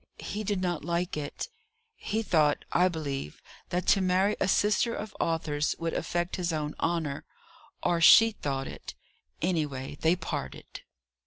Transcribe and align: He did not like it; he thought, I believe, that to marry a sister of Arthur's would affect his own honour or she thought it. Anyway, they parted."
He 0.17 0.43
did 0.43 0.59
not 0.61 0.83
like 0.83 1.15
it; 1.15 1.47
he 1.95 2.23
thought, 2.23 2.65
I 2.71 2.87
believe, 2.87 3.39
that 3.69 3.85
to 3.89 4.01
marry 4.01 4.35
a 4.39 4.47
sister 4.47 4.95
of 4.95 5.15
Arthur's 5.19 5.75
would 5.77 5.93
affect 5.93 6.37
his 6.37 6.51
own 6.51 6.73
honour 6.79 7.23
or 7.83 8.01
she 8.01 8.31
thought 8.31 8.65
it. 8.65 8.95
Anyway, 9.43 9.99
they 10.01 10.15
parted." 10.15 10.81